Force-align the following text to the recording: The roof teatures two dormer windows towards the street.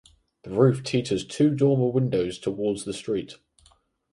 The 0.41 0.49
roof 0.49 0.81
teatures 0.81 1.23
two 1.27 1.51
dormer 1.51 1.89
windows 1.89 2.39
towards 2.39 2.85
the 2.85 2.93
street. 2.93 3.35